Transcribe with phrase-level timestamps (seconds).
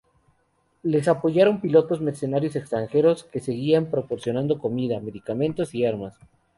[0.81, 6.17] Les apoyaron pilotos mercenarios extranjeros, que seguían proporcionando comida, medicamentos y armas.